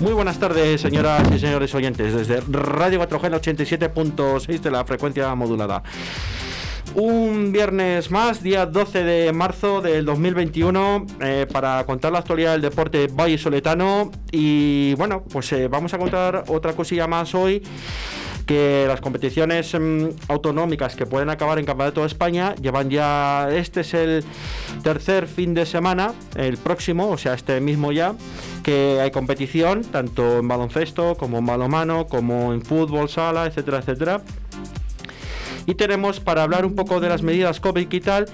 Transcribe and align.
Muy 0.00 0.14
buenas 0.14 0.38
tardes, 0.38 0.80
señoras 0.80 1.22
y 1.30 1.38
señores 1.38 1.74
oyentes, 1.74 2.14
desde 2.14 2.40
Radio 2.48 3.00
4G 3.00 3.38
87.6 3.38 4.60
de 4.60 4.70
la 4.70 4.82
frecuencia 4.86 5.34
modulada. 5.34 5.82
Un 6.94 7.52
viernes 7.52 8.10
más, 8.10 8.42
día 8.42 8.64
12 8.64 9.04
de 9.04 9.32
marzo 9.34 9.82
del 9.82 10.06
2021, 10.06 11.06
eh, 11.20 11.46
para 11.52 11.84
contar 11.84 12.12
la 12.12 12.20
actualidad 12.20 12.52
del 12.52 12.62
deporte 12.62 13.08
Valle 13.08 13.36
Soletano. 13.36 14.10
Y 14.32 14.94
bueno, 14.94 15.22
pues 15.30 15.52
eh, 15.52 15.68
vamos 15.68 15.92
a 15.92 15.98
contar 15.98 16.44
otra 16.48 16.72
cosilla 16.72 17.06
más 17.06 17.34
hoy 17.34 17.62
que 18.50 18.84
las 18.88 19.00
competiciones 19.00 19.76
mm, 19.78 20.06
autonómicas 20.26 20.96
que 20.96 21.06
pueden 21.06 21.30
acabar 21.30 21.60
en 21.60 21.64
Campeonato 21.64 22.00
de 22.00 22.08
España 22.08 22.56
llevan 22.56 22.90
ya, 22.90 23.48
este 23.48 23.82
es 23.82 23.94
el 23.94 24.24
tercer 24.82 25.28
fin 25.28 25.54
de 25.54 25.64
semana, 25.64 26.14
el 26.34 26.56
próximo, 26.56 27.10
o 27.10 27.16
sea, 27.16 27.34
este 27.34 27.60
mismo 27.60 27.92
ya, 27.92 28.16
que 28.64 28.98
hay 29.00 29.12
competición, 29.12 29.84
tanto 29.84 30.38
en 30.38 30.48
baloncesto 30.48 31.14
como 31.16 31.38
en 31.38 31.46
balonmano, 31.46 32.08
como 32.08 32.52
en 32.52 32.62
fútbol, 32.62 33.08
sala, 33.08 33.46
etcétera, 33.46 33.78
etcétera. 33.78 34.20
Y 35.66 35.76
tenemos, 35.76 36.18
para 36.18 36.42
hablar 36.42 36.66
un 36.66 36.74
poco 36.74 36.98
de 36.98 37.08
las 37.08 37.22
medidas 37.22 37.60
COVID 37.60 37.86
y 37.88 38.00
tal, 38.00 38.26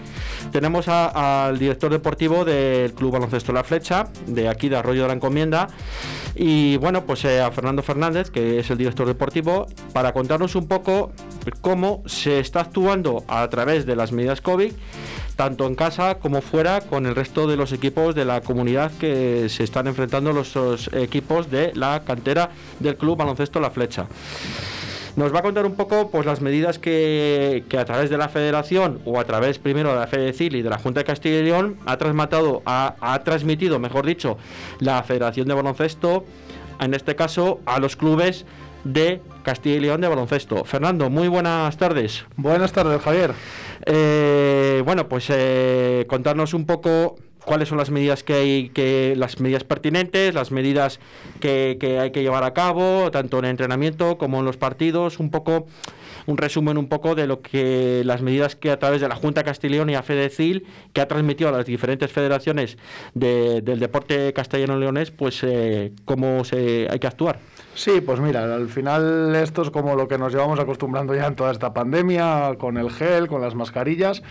tenemos 0.50 0.88
al 0.88 1.58
director 1.58 1.92
deportivo 1.92 2.46
del 2.46 2.94
Club 2.94 3.12
Baloncesto 3.12 3.52
La 3.52 3.64
Flecha, 3.64 4.08
de 4.26 4.48
aquí 4.48 4.70
de 4.70 4.76
Arroyo 4.78 5.02
de 5.02 5.08
la 5.08 5.14
Encomienda, 5.14 5.68
y 6.36 6.76
bueno, 6.76 7.06
pues 7.06 7.24
eh, 7.24 7.40
a 7.40 7.50
Fernando 7.50 7.82
Fernández, 7.82 8.30
que 8.30 8.58
es 8.58 8.70
el 8.70 8.78
director 8.78 9.06
deportivo, 9.06 9.66
para 9.92 10.12
contarnos 10.12 10.54
un 10.54 10.68
poco 10.68 11.12
cómo 11.60 12.02
se 12.06 12.40
está 12.40 12.60
actuando 12.60 13.24
a 13.28 13.48
través 13.48 13.86
de 13.86 13.96
las 13.96 14.12
medidas 14.12 14.40
COVID 14.40 14.72
tanto 15.36 15.66
en 15.66 15.74
casa 15.74 16.18
como 16.18 16.40
fuera 16.40 16.80
con 16.80 17.04
el 17.04 17.14
resto 17.14 17.46
de 17.46 17.56
los 17.56 17.72
equipos 17.72 18.14
de 18.14 18.24
la 18.24 18.40
comunidad 18.40 18.90
que 18.92 19.48
se 19.50 19.64
están 19.64 19.86
enfrentando 19.86 20.32
los 20.32 20.56
equipos 20.94 21.50
de 21.50 21.72
la 21.74 22.02
cantera 22.04 22.50
del 22.80 22.96
Club 22.96 23.18
Baloncesto 23.18 23.60
La 23.60 23.70
Flecha. 23.70 24.06
Nos 25.16 25.34
va 25.34 25.38
a 25.38 25.42
contar 25.42 25.64
un 25.64 25.74
poco 25.74 26.10
pues, 26.10 26.26
las 26.26 26.42
medidas 26.42 26.78
que, 26.78 27.64
a 27.76 27.84
través 27.86 28.10
de 28.10 28.18
la 28.18 28.28
Federación 28.28 29.00
o 29.06 29.18
a 29.18 29.24
través 29.24 29.58
primero 29.58 29.88
de 29.88 29.96
la 29.96 30.06
FEDECIL 30.06 30.56
y 30.56 30.62
de 30.62 30.68
la 30.68 30.78
Junta 30.78 31.00
de 31.00 31.04
Castilla 31.04 31.38
y 31.38 31.42
León 31.42 31.78
ha, 31.86 31.96
transmitido, 31.96 32.62
ha, 32.66 33.22
transmitido, 33.24 33.78
mejor 33.78 34.04
dicho, 34.04 34.36
la 34.78 35.02
Federación 35.04 35.48
de 35.48 35.54
Baloncesto, 35.54 36.26
en 36.80 36.92
este 36.92 37.16
caso 37.16 37.60
a 37.64 37.80
los 37.80 37.96
clubes 37.96 38.44
de 38.84 39.22
Castilla 39.42 39.76
y 39.76 39.80
León 39.80 40.02
de 40.02 40.08
baloncesto. 40.08 40.64
Fernando, 40.64 41.08
muy 41.08 41.28
buenas 41.28 41.76
tardes. 41.76 42.24
Buenas 42.36 42.72
tardes, 42.72 43.00
Javier. 43.00 43.32
Eh, 43.86 44.82
bueno, 44.84 45.08
pues 45.08 45.28
eh, 45.30 46.04
contarnos 46.08 46.52
un 46.52 46.66
poco 46.66 47.16
cuáles 47.46 47.68
son 47.68 47.78
las 47.78 47.90
medidas 47.90 48.22
que 48.22 48.34
hay, 48.34 48.68
que 48.70 49.14
las 49.16 49.40
medidas 49.40 49.64
pertinentes, 49.64 50.34
las 50.34 50.50
medidas 50.50 51.00
que, 51.40 51.78
que 51.80 51.98
hay 51.98 52.10
que 52.10 52.22
llevar 52.22 52.44
a 52.44 52.52
cabo, 52.52 53.10
tanto 53.10 53.38
en 53.38 53.46
entrenamiento 53.46 54.18
como 54.18 54.40
en 54.40 54.44
los 54.44 54.58
partidos, 54.58 55.18
un 55.18 55.30
poco 55.30 55.66
un 56.26 56.36
resumen 56.36 56.76
un 56.76 56.88
poco 56.88 57.14
de 57.14 57.26
lo 57.26 57.40
que 57.40 58.02
las 58.04 58.20
medidas 58.20 58.56
que 58.56 58.70
a 58.70 58.78
través 58.78 59.00
de 59.00 59.08
la 59.08 59.14
Junta 59.14 59.44
Castellón 59.44 59.88
y 59.90 59.94
a 59.94 60.02
FEDECIL, 60.02 60.66
que 60.92 61.00
ha 61.00 61.08
transmitido 61.08 61.48
a 61.48 61.52
las 61.52 61.66
diferentes 61.66 62.10
federaciones 62.12 62.76
del 63.14 63.78
deporte 63.78 64.32
castellano-leonés, 64.32 65.10
pues 65.12 65.42
eh, 65.42 65.92
cómo 66.04 66.44
se, 66.44 66.88
hay 66.90 66.98
que 66.98 67.06
actuar. 67.06 67.38
Sí, 67.76 68.00
pues 68.00 68.20
mira, 68.20 68.54
al 68.54 68.70
final 68.70 69.36
esto 69.36 69.60
es 69.60 69.68
como 69.68 69.96
lo 69.96 70.08
que 70.08 70.16
nos 70.16 70.32
llevamos 70.32 70.58
acostumbrando 70.58 71.14
ya 71.14 71.26
en 71.26 71.36
toda 71.36 71.52
esta 71.52 71.74
pandemia, 71.74 72.54
con 72.58 72.78
el 72.78 72.90
gel, 72.90 73.28
con 73.28 73.42
las 73.42 73.54
mascarillas, 73.54 74.22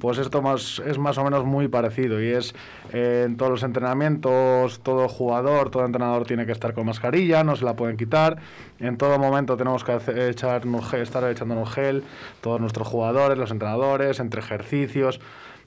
pues 0.00 0.16
esto 0.16 0.40
más, 0.40 0.80
es 0.86 0.96
más 0.96 1.18
o 1.18 1.24
menos 1.24 1.44
muy 1.44 1.68
parecido 1.68 2.22
y 2.22 2.28
es 2.28 2.54
eh, 2.94 3.24
en 3.26 3.36
todos 3.36 3.50
los 3.50 3.62
entrenamientos, 3.62 4.80
todo 4.80 5.06
jugador, 5.06 5.68
todo 5.68 5.84
entrenador 5.84 6.26
tiene 6.26 6.46
que 6.46 6.52
estar 6.52 6.72
con 6.72 6.86
mascarilla, 6.86 7.44
no 7.44 7.54
se 7.56 7.66
la 7.66 7.76
pueden 7.76 7.98
quitar, 7.98 8.38
en 8.80 8.96
todo 8.96 9.18
momento 9.18 9.58
tenemos 9.58 9.84
que 9.84 9.98
echarnos, 10.30 10.94
estar 10.94 11.30
echándonos 11.30 11.74
gel, 11.74 12.04
todos 12.40 12.58
nuestros 12.58 12.88
jugadores, 12.88 13.36
los 13.36 13.50
entrenadores, 13.50 14.18
entre 14.18 14.40
ejercicios. 14.40 15.20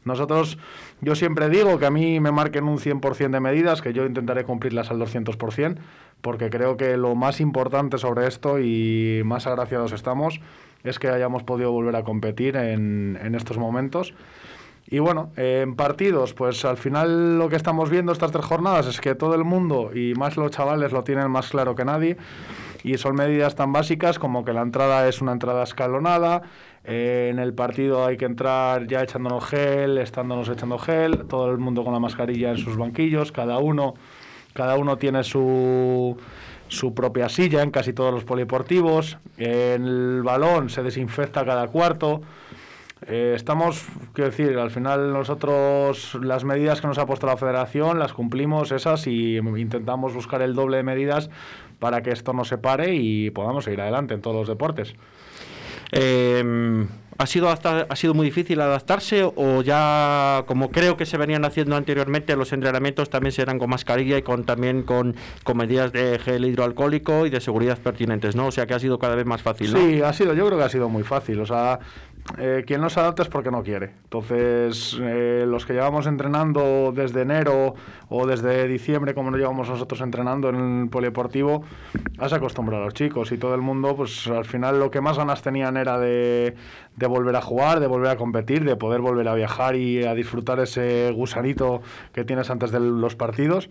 Nosotros, 0.08 0.58
yo 1.02 1.16
siempre 1.16 1.50
digo 1.50 1.78
que 1.78 1.86
a 1.86 1.92
mí 1.92 2.20
me 2.20 2.32
marquen 2.32 2.64
un 2.64 2.80
100% 2.80 3.30
de 3.30 3.40
medidas, 3.40 3.82
que 3.82 3.94
yo 3.94 4.06
intentaré 4.06 4.44
cumplirlas 4.44 4.90
al 4.90 4.98
200%, 4.98 5.78
porque 6.22 6.50
creo 6.50 6.78
que 6.78 6.98
lo 6.98 7.14
más 7.14 7.40
importante 7.40 7.98
sobre 8.00 8.28
esto 8.28 8.60
y 8.60 9.22
más 9.24 9.46
agraciados 9.46 9.92
estamos 9.92 10.42
es 10.84 10.98
que 10.98 11.10
hayamos 11.10 11.44
podido 11.44 11.72
volver 11.72 11.96
a 11.96 12.04
competir 12.04 12.56
en, 12.56 13.20
en 13.22 13.36
estos 13.36 13.58
momentos. 13.58 14.14
Y 14.90 15.00
bueno, 15.00 15.32
en 15.36 15.76
partidos, 15.76 16.34
pues 16.34 16.64
al 16.64 16.78
final 16.78 17.38
lo 17.38 17.50
que 17.50 17.58
estamos 17.58 17.90
viendo 17.90 18.14
estas 18.14 18.32
tres 18.32 18.46
jornadas 18.46 18.88
es 18.88 19.02
que 19.02 19.16
todo 19.16 19.36
el 19.36 19.44
mundo, 19.44 19.92
y 19.94 20.14
más 20.14 20.38
los 20.38 20.52
chavales, 20.52 20.94
lo 20.94 21.04
tienen 21.04 21.30
más 21.30 21.50
claro 21.50 21.76
que 21.76 21.84
nadie, 21.84 22.16
y 22.84 22.98
son 22.98 23.16
medidas 23.16 23.56
tan 23.56 23.74
básicas 23.74 24.18
como 24.18 24.46
que 24.46 24.54
la 24.54 24.62
entrada 24.62 25.06
es 25.10 25.22
una 25.22 25.34
entrada 25.34 25.64
escalonada, 25.64 26.44
en 26.90 27.38
el 27.40 27.54
partido 27.54 28.06
hay 28.06 28.16
que 28.16 28.24
entrar 28.24 28.88
ya 28.88 29.04
echándonos 29.04 29.44
gel, 29.44 29.98
estándonos 29.98 30.48
echando 30.48 30.80
gel, 30.80 31.26
todo 31.28 31.52
el 31.52 31.58
mundo 31.58 31.84
con 31.84 31.92
la 31.92 32.00
mascarilla 32.00 32.52
en 32.52 32.58
sus 32.58 32.78
banquillos, 32.78 33.34
cada 33.34 33.58
uno, 33.58 33.96
cada 34.54 34.78
uno 34.78 34.98
tiene 34.98 35.26
su, 35.26 36.16
su 36.70 36.94
propia 36.94 37.28
silla 37.28 37.62
en 37.62 37.72
casi 37.72 37.92
todos 37.92 38.14
los 38.14 38.24
polideportivos, 38.24 39.18
el 39.36 40.22
balón 40.24 40.70
se 40.70 40.82
desinfecta 40.82 41.44
cada 41.44 41.68
cuarto. 41.68 42.22
Eh, 43.06 43.34
estamos, 43.36 43.86
quiero 44.14 44.32
decir, 44.32 44.58
al 44.58 44.72
final 44.72 45.12
nosotros 45.12 46.18
las 46.22 46.46
medidas 46.46 46.80
que 46.80 46.88
nos 46.88 46.98
ha 46.98 47.06
puesto 47.06 47.28
la 47.28 47.36
federación 47.36 48.00
las 48.00 48.14
cumplimos 48.14 48.72
esas 48.72 49.08
y 49.08 49.36
intentamos 49.38 50.14
buscar 50.14 50.42
el 50.42 50.56
doble 50.56 50.78
de 50.78 50.84
medidas 50.84 51.30
para 51.80 52.02
que 52.02 52.12
esto 52.12 52.32
no 52.32 52.46
se 52.46 52.58
pare 52.58 52.96
y 52.96 53.30
podamos 53.30 53.66
seguir 53.66 53.82
adelante 53.82 54.14
en 54.14 54.22
todos 54.22 54.38
los 54.38 54.48
deportes. 54.48 54.96
Eh, 55.92 56.86
¿ha, 57.18 57.26
sido 57.26 57.50
¿Ha 57.50 57.96
sido 57.96 58.14
muy 58.14 58.26
difícil 58.26 58.60
adaptarse 58.62 59.24
o 59.24 59.62
ya, 59.62 60.44
como 60.48 60.70
creo 60.70 60.98
que 60.98 61.06
se 61.06 61.18
venían 61.18 61.46
haciendo 61.46 61.76
anteriormente, 61.76 62.36
los 62.36 62.54
entrenamientos 62.54 63.10
también 63.10 63.32
serán 63.32 63.60
con 63.60 63.70
mascarilla 63.70 64.18
y 64.18 64.22
con 64.22 64.44
también 64.44 64.84
con, 64.84 65.16
con 65.44 65.58
medidas 65.58 65.92
de 65.92 66.20
gel 66.20 66.46
hidroalcohólico 66.46 67.26
y 67.26 67.30
de 67.30 67.42
seguridad 67.42 67.78
pertinentes, 67.78 68.36
¿no? 68.36 68.48
O 68.48 68.52
sea 68.52 68.66
que 68.66 68.74
ha 68.74 68.80
sido 68.80 69.00
cada 69.00 69.16
vez 69.16 69.26
más 69.26 69.42
fácil. 69.42 69.76
Sí, 69.76 70.02
ha 70.02 70.14
sido, 70.14 70.34
yo 70.34 70.46
creo 70.48 70.58
que 70.58 70.66
ha 70.66 70.70
sido 70.70 70.90
muy 70.90 71.04
fácil. 71.04 71.40
O 71.40 71.46
sea, 71.46 71.80
eh, 72.38 72.64
quien 72.68 72.82
no 72.82 72.90
se 72.90 73.00
adapta 73.00 73.24
es 73.24 73.30
porque 73.30 73.52
no 73.52 73.64
quiere. 73.64 73.92
Entonces, 74.04 74.98
eh, 75.02 75.46
los 75.48 75.66
que 75.66 75.74
llevamos 75.74 76.08
entrenando 76.08 76.92
desde 76.94 77.22
enero 77.22 77.76
o 78.10 78.28
desde 78.28 78.68
diciembre, 78.68 79.14
como 79.14 79.32
nos 79.32 79.40
llevamos 79.40 79.70
nosotros 79.70 80.02
entrenando 80.02 80.50
en 80.50 80.82
el 80.84 80.90
polideportivo, 80.90 81.64
has 82.18 82.34
acostumbrado 82.34 82.84
a 82.84 82.86
los 82.86 82.94
chicos 82.94 83.32
y 83.32 83.38
todo 83.38 83.56
el 83.56 83.62
mundo, 83.62 83.96
pues 83.96 84.28
al 84.28 84.46
final 84.46 84.80
lo 84.80 84.92
que 84.92 85.02
más 85.02 85.18
ganas 85.18 85.42
tenían 85.42 85.78
era 85.78 86.00
de, 86.00 86.56
de 86.96 87.08
volver 87.08 87.36
a 87.36 87.42
jugar, 87.42 87.80
de 87.80 87.88
volver 87.88 88.12
a 88.12 88.18
competir, 88.18 88.66
de 88.66 88.76
poder 88.76 89.02
volver 89.02 89.28
a 89.28 89.34
viajar 89.34 89.76
y 89.76 90.04
a 90.04 90.14
disfrutar 90.14 90.60
ese 90.60 91.12
gusanito 91.12 91.82
que 92.14 92.26
tienes 92.26 92.50
antes 92.50 92.72
de 92.72 92.80
los 92.80 93.16
partidos 93.16 93.70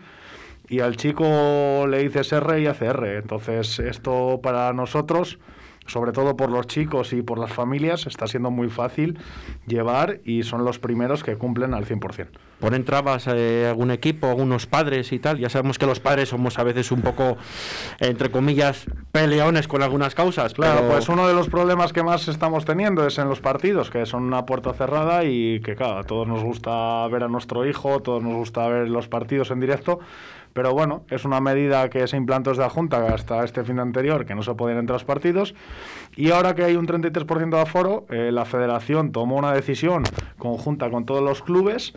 y 0.68 0.80
al 0.80 0.96
chico 0.96 1.86
le 1.88 2.02
dices 2.02 2.32
R 2.32 2.60
y 2.60 2.66
hace 2.66 2.86
R. 2.86 3.18
Entonces, 3.18 3.78
esto 3.78 4.40
para 4.42 4.72
nosotros 4.72 5.38
sobre 5.86 6.12
todo 6.12 6.36
por 6.36 6.50
los 6.50 6.66
chicos 6.66 7.12
y 7.12 7.22
por 7.22 7.38
las 7.38 7.52
familias, 7.52 8.06
está 8.06 8.26
siendo 8.26 8.50
muy 8.50 8.68
fácil 8.68 9.18
llevar 9.66 10.20
y 10.24 10.42
son 10.42 10.64
los 10.64 10.78
primeros 10.78 11.22
que 11.22 11.36
cumplen 11.36 11.74
al 11.74 11.86
100%. 11.86 12.28
¿Ponen 12.60 12.84
trabas 12.84 13.26
eh, 13.26 13.66
algún 13.68 13.90
equipo, 13.90 14.28
algunos 14.28 14.66
padres 14.66 15.12
y 15.12 15.18
tal? 15.18 15.38
Ya 15.38 15.50
sabemos 15.50 15.78
que 15.78 15.84
los 15.84 16.00
padres 16.00 16.30
somos 16.30 16.58
a 16.58 16.62
veces 16.62 16.90
un 16.90 17.02
poco, 17.02 17.36
entre 18.00 18.30
comillas, 18.30 18.86
peleones 19.12 19.68
con 19.68 19.82
algunas 19.82 20.14
causas. 20.14 20.54
Claro, 20.54 20.88
pues 20.88 21.08
uno 21.10 21.28
de 21.28 21.34
los 21.34 21.48
problemas 21.48 21.92
que 21.92 22.02
más 22.02 22.28
estamos 22.28 22.64
teniendo 22.64 23.06
es 23.06 23.18
en 23.18 23.28
los 23.28 23.40
partidos, 23.40 23.90
que 23.90 24.06
son 24.06 24.22
una 24.22 24.46
puerta 24.46 24.72
cerrada 24.72 25.24
y 25.24 25.60
que, 25.60 25.76
claro, 25.76 25.98
a 25.98 26.04
todos 26.04 26.26
nos 26.26 26.42
gusta 26.42 27.06
ver 27.08 27.24
a 27.24 27.28
nuestro 27.28 27.66
hijo, 27.66 27.96
a 27.96 28.00
todos 28.00 28.22
nos 28.22 28.34
gusta 28.34 28.66
ver 28.68 28.88
los 28.88 29.06
partidos 29.08 29.50
en 29.50 29.60
directo, 29.60 30.00
pero 30.56 30.72
bueno, 30.72 31.04
es 31.10 31.26
una 31.26 31.38
medida 31.38 31.90
que 31.90 32.08
se 32.08 32.16
implantó 32.16 32.48
desde 32.48 32.62
la 32.62 32.70
Junta 32.70 33.06
hasta 33.12 33.44
este 33.44 33.62
fin 33.62 33.76
de 33.76 33.82
anterior, 33.82 34.24
que 34.24 34.34
no 34.34 34.42
se 34.42 34.54
podían 34.54 34.78
entrar 34.78 34.94
los 34.94 35.04
partidos. 35.04 35.54
Y 36.16 36.30
ahora 36.30 36.54
que 36.54 36.64
hay 36.64 36.76
un 36.76 36.86
33% 36.86 37.50
de 37.50 37.60
aforo, 37.60 38.06
eh, 38.08 38.30
la 38.32 38.46
federación 38.46 39.12
tomó 39.12 39.36
una 39.36 39.52
decisión 39.52 40.04
conjunta 40.38 40.88
con 40.88 41.04
todos 41.04 41.22
los 41.22 41.42
clubes 41.42 41.92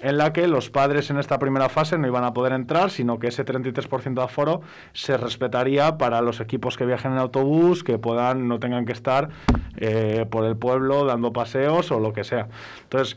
en 0.00 0.16
la 0.16 0.32
que 0.32 0.46
los 0.46 0.70
padres 0.70 1.10
en 1.10 1.18
esta 1.18 1.40
primera 1.40 1.68
fase 1.68 1.98
no 1.98 2.06
iban 2.06 2.22
a 2.22 2.32
poder 2.32 2.52
entrar, 2.52 2.90
sino 2.90 3.18
que 3.18 3.26
ese 3.26 3.44
33% 3.44 4.14
de 4.14 4.22
aforo 4.22 4.60
se 4.92 5.16
respetaría 5.16 5.98
para 5.98 6.20
los 6.20 6.38
equipos 6.38 6.76
que 6.76 6.86
viajen 6.86 7.10
en 7.10 7.18
autobús, 7.18 7.82
que 7.82 7.98
puedan 7.98 8.46
no 8.46 8.60
tengan 8.60 8.86
que 8.86 8.92
estar 8.92 9.30
eh, 9.76 10.24
por 10.30 10.44
el 10.44 10.56
pueblo 10.56 11.04
dando 11.04 11.32
paseos 11.32 11.90
o 11.90 11.98
lo 11.98 12.12
que 12.12 12.22
sea. 12.22 12.46
Entonces, 12.84 13.16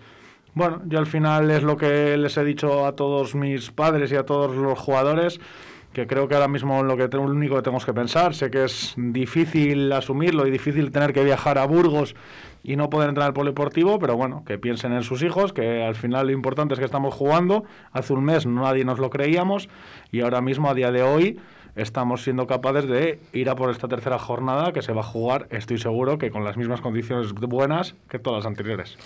bueno, 0.53 0.81
yo 0.86 1.00
al 1.00 1.06
final 1.06 1.50
es 1.51 1.63
lo 1.63 1.77
que 1.77 2.18
les 2.18 2.36
he 2.38 2.44
dicho 2.44 2.86
a 2.86 2.95
todos 2.95 3.36
mis 3.36 3.71
padres 3.71 4.12
y 4.12 4.15
a 4.15 4.25
todos 4.25 4.56
los 4.56 4.77
jugadores, 4.77 5.39
que 5.94 6.07
creo 6.07 6.27
que 6.27 6.36
ahora 6.36 6.48
mismo 6.48 6.83
lo, 6.83 6.95
que, 6.98 7.07
lo 7.07 7.24
único 7.24 7.56
que 7.56 7.62
tenemos 7.62 7.86
que 7.86 7.94
pensar, 7.94 8.33
sé 8.33 8.50
que 8.50 8.65
es 8.65 8.94
difícil 8.98 9.92
asumirlo 9.92 10.48
y 10.48 10.51
difícil 10.51 10.92
tener 10.92 11.13
que 11.13 11.24
viajar 11.24 11.57
a 11.57 11.65
Burgos 11.65 12.15
y 12.63 12.75
no 12.75 12.89
poder 12.89 13.09
entrar 13.09 13.27
al 13.27 13.33
polideportivo, 13.33 14.00
pero 14.00 14.15
bueno, 14.15 14.44
que 14.45 14.57
piensen 14.57 14.94
en 14.94 15.03
sus 15.03 15.24
hijos, 15.24 15.51
que 15.51 15.83
al 15.83 15.95
final 15.95 16.27
lo 16.27 16.33
importante 16.33 16.74
es 16.74 16.80
que 16.80 16.86
estamos 16.86 17.13
jugando, 17.13 17.63
hace 17.92 18.13
un 18.13 18.24
mes 18.24 18.45
nadie 18.45 18.86
nos 18.86 19.00
lo 19.00 19.09
creíamos 19.09 19.68
y 20.12 20.21
ahora 20.21 20.42
mismo 20.42 20.69
a 20.69 20.74
día 20.74 20.92
de 20.92 21.03
hoy 21.03 21.39
estamos 21.76 22.24
siendo 22.24 22.48
capaces 22.48 22.88
de 22.88 23.20
ir 23.34 23.50
a 23.50 23.56
por 23.56 23.70
esta 23.70 23.88
tercera 23.88 24.20
jornada 24.20 24.74
que 24.74 24.82
se 24.82 24.94
va 24.94 25.02
a 25.02 25.04
jugar, 25.04 25.48
estoy 25.50 25.78
seguro, 25.78 26.18
que 26.18 26.32
con 26.32 26.44
las 26.44 26.58
mismas 26.58 26.82
condiciones 26.82 27.34
buenas 27.34 27.96
que 28.10 28.20
todas 28.20 28.40
las 28.40 28.46
anteriores. 28.48 28.98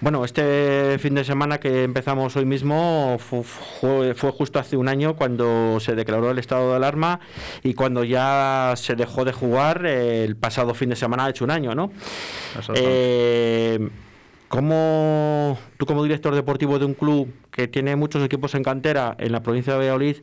Bueno, 0.00 0.24
este 0.24 0.98
fin 0.98 1.14
de 1.14 1.24
semana 1.24 1.58
que 1.58 1.84
empezamos 1.84 2.36
hoy 2.36 2.44
mismo 2.44 3.16
fue, 3.18 4.14
fue, 4.14 4.32
justo 4.32 4.58
hace 4.58 4.76
un 4.76 4.88
año 4.88 5.16
cuando 5.16 5.78
se 5.80 5.94
declaró 5.94 6.30
el 6.30 6.38
estado 6.38 6.70
de 6.70 6.76
alarma 6.76 7.20
y 7.62 7.74
cuando 7.74 8.04
ya 8.04 8.74
se 8.76 8.94
dejó 8.94 9.24
de 9.24 9.32
jugar 9.32 9.86
el 9.86 10.36
pasado 10.36 10.74
fin 10.74 10.90
de 10.90 10.96
semana, 10.96 11.26
ha 11.26 11.30
hecho 11.30 11.44
un 11.44 11.50
año, 11.50 11.74
¿no? 11.74 11.90
Eh, 12.74 13.88
¿Cómo 14.48 15.58
tú 15.78 15.86
como 15.86 16.04
director 16.04 16.34
deportivo 16.34 16.78
de 16.78 16.84
un 16.84 16.94
club 16.94 17.32
que 17.50 17.66
tiene 17.66 17.96
muchos 17.96 18.22
equipos 18.22 18.54
en 18.54 18.62
cantera 18.62 19.16
en 19.18 19.32
la 19.32 19.42
provincia 19.42 19.72
de 19.72 19.78
Valladolid, 19.80 20.18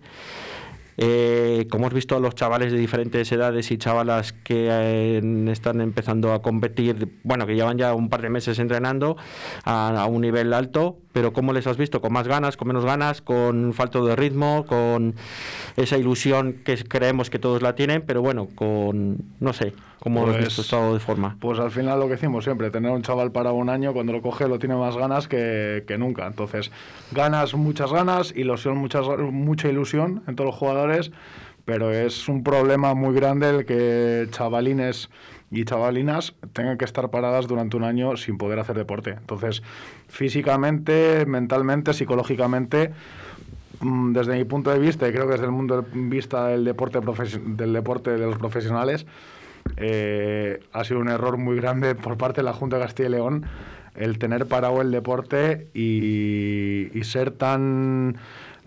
eh, 0.97 1.67
como 1.69 1.87
has 1.87 1.93
visto 1.93 2.15
a 2.15 2.19
los 2.19 2.35
chavales 2.35 2.71
de 2.71 2.77
diferentes 2.77 3.31
edades 3.31 3.71
y 3.71 3.77
chavalas 3.77 4.33
que 4.33 4.67
eh, 4.69 5.51
están 5.51 5.81
empezando 5.81 6.33
a 6.33 6.41
competir, 6.41 7.19
bueno, 7.23 7.45
que 7.45 7.55
llevan 7.55 7.77
ya 7.77 7.93
un 7.93 8.09
par 8.09 8.21
de 8.21 8.29
meses 8.29 8.59
entrenando 8.59 9.17
a, 9.63 10.05
un 10.05 10.21
nivel 10.21 10.53
alto, 10.53 10.97
pero 11.13 11.33
¿cómo 11.33 11.53
les 11.53 11.67
has 11.67 11.77
visto? 11.77 12.01
¿Con 12.01 12.13
más 12.13 12.27
ganas, 12.27 12.57
con 12.57 12.67
menos 12.67 12.85
ganas, 12.85 13.21
con 13.21 13.73
falto 13.73 14.05
de 14.05 14.15
ritmo, 14.15 14.65
con 14.65 15.15
esa 15.77 15.97
ilusión 15.97 16.61
que 16.65 16.75
creemos 16.83 17.29
que 17.29 17.39
todos 17.39 17.61
la 17.61 17.75
tienen, 17.75 18.03
pero 18.05 18.21
bueno, 18.21 18.47
con, 18.55 19.17
no 19.39 19.53
sé, 19.53 19.73
¿cómo 19.99 20.25
lo 20.25 20.31
has 20.31 20.37
visto 20.37 20.55
pues, 20.57 20.65
estado 20.67 20.93
de 20.93 20.99
forma? 20.99 21.37
Pues 21.39 21.59
al 21.59 21.71
final 21.71 21.99
lo 21.99 22.05
que 22.05 22.13
decimos 22.13 22.43
siempre, 22.43 22.69
tener 22.71 22.91
un 22.91 23.01
chaval 23.01 23.31
para 23.31 23.51
un 23.51 23.69
año, 23.69 23.93
cuando 23.93 24.13
lo 24.13 24.21
coge 24.21 24.47
lo 24.47 24.59
tiene 24.59 24.75
más 24.75 24.97
ganas 24.97 25.27
que, 25.27 25.83
que 25.87 25.97
nunca. 25.97 26.27
Entonces, 26.27 26.71
ganas, 27.11 27.53
muchas 27.53 27.91
ganas, 27.91 28.33
ilusión, 28.35 28.77
muchas, 28.77 29.05
mucha 29.31 29.69
ilusión 29.69 30.23
en 30.27 30.35
todos 30.35 30.49
los 30.49 30.55
jugadores, 30.55 30.80
pero 31.65 31.91
es 31.91 32.27
un 32.27 32.43
problema 32.43 32.93
muy 32.93 33.13
grande 33.13 33.49
el 33.49 33.65
que 33.65 34.27
chavalines 34.31 35.09
y 35.51 35.65
chavalinas 35.65 36.33
tengan 36.53 36.77
que 36.77 36.85
estar 36.85 37.09
paradas 37.09 37.47
durante 37.47 37.75
un 37.75 37.83
año 37.83 38.15
sin 38.15 38.37
poder 38.37 38.59
hacer 38.59 38.77
deporte. 38.77 39.11
Entonces, 39.11 39.61
físicamente, 40.07 41.25
mentalmente, 41.25 41.93
psicológicamente, 41.93 42.91
mm, 43.81 44.13
desde 44.13 44.37
mi 44.37 44.45
punto 44.45 44.71
de 44.71 44.79
vista, 44.79 45.07
y 45.07 45.11
creo 45.11 45.25
que 45.25 45.33
desde 45.33 45.45
el 45.45 45.51
mundo 45.51 45.81
de 45.81 45.87
vista 45.93 46.47
del 46.47 46.63
deporte, 46.63 46.99
del 46.99 47.73
deporte 47.73 48.11
de 48.11 48.25
los 48.25 48.37
profesionales, 48.37 49.05
eh, 49.77 50.61
ha 50.71 50.83
sido 50.83 51.01
un 51.01 51.09
error 51.09 51.37
muy 51.37 51.57
grande 51.57 51.95
por 51.95 52.17
parte 52.17 52.41
de 52.41 52.45
la 52.45 52.53
Junta 52.53 52.77
de 52.77 52.83
Castilla 52.83 53.09
y 53.09 53.11
León 53.11 53.45
el 53.95 54.17
tener 54.19 54.47
parado 54.47 54.81
el 54.81 54.89
deporte 54.89 55.67
y, 55.73 56.89
y 56.97 57.03
ser 57.03 57.31
tan 57.31 58.17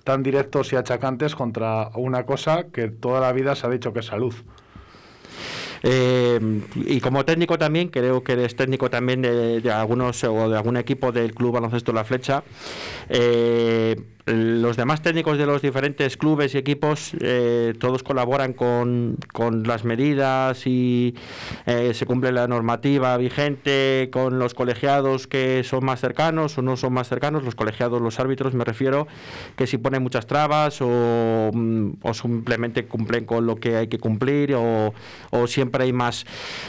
tan 0.05 0.23
directos 0.23 0.73
y 0.73 0.77
achacantes 0.77 1.35
contra 1.35 1.91
una 1.95 2.25
cosa 2.25 2.67
que 2.73 2.89
toda 2.89 3.21
la 3.21 3.33
vida 3.33 3.57
se 3.57 3.67
ha 3.67 3.71
dicho 3.71 3.93
que 3.93 4.01
es 4.01 4.07
salud. 4.07 4.35
Eh, 5.83 6.41
y 6.77 7.01
como 7.01 7.25
técnico 7.25 7.59
también, 7.59 7.89
creo 7.89 8.25
que 8.25 8.33
eres 8.33 8.57
técnico 8.57 8.89
también 8.89 9.21
de, 9.21 9.71
algunos 9.71 10.23
o 10.25 10.49
de 10.49 10.57
algún 10.57 10.79
equipo 10.79 11.13
del 11.13 11.35
Club 11.35 11.53
Baloncesto 11.53 11.93
La 11.93 12.05
Flecha. 12.05 12.43
Eh, 13.09 13.97
los 14.27 14.79
demás 14.79 15.03
técnicos 15.03 15.37
de 15.37 15.45
los 15.45 15.61
diferentes 15.61 16.17
clubes 16.17 16.55
y 16.55 16.59
equipos 16.59 17.13
eh, 17.21 17.75
todos 17.79 18.03
colaboran 18.03 18.55
con, 18.55 19.19
con, 19.35 19.65
las 19.65 19.85
medidas 19.85 20.67
y 20.67 21.15
eh, 21.67 21.93
se 21.93 22.07
cumple 22.07 22.33
la 22.33 22.49
normativa 22.49 23.17
vigente 23.19 24.09
con 24.11 24.39
los 24.39 24.55
colegiados 24.55 25.27
que 25.27 25.63
son 25.63 25.85
más 25.85 26.01
cercanos 26.01 26.57
o 26.57 26.63
no 26.63 26.77
son 26.79 26.95
más 26.95 27.09
cercanos, 27.09 27.45
los 27.45 27.55
colegiados, 27.55 28.01
los 28.01 28.19
árbitros, 28.19 28.55
me 28.55 28.65
refiero, 28.65 29.07
que 29.57 29.67
si 29.67 29.77
ponen 29.77 30.03
muchas 30.03 30.27
trabas 30.27 30.81
o, 30.81 31.51
mm, 31.53 31.91
o 32.03 32.15
simplemente 32.15 32.87
cumplen 32.87 33.27
con 33.27 33.45
lo 33.47 33.57
que 33.57 33.77
hay 33.77 33.89
que 33.89 33.99
cumplir 33.99 34.55
o, 34.55 34.95
o, 35.31 35.47
siempre 35.47 35.85
hay 35.85 35.93
más, 35.93 36.25